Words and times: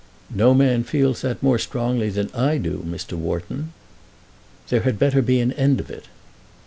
"No 0.33 0.55
man 0.55 0.83
feels 0.83 1.21
that 1.21 1.43
more 1.43 1.59
strongly 1.59 2.09
than 2.09 2.31
I 2.33 2.57
do, 2.57 2.79
Mr. 2.89 3.13
Wharton." 3.13 3.71
"There 4.69 4.81
had 4.81 4.97
better 4.97 5.21
be 5.21 5.39
an 5.39 5.51
end 5.51 5.79
of 5.79 5.91
it." 5.91 6.05